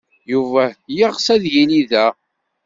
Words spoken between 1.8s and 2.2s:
da.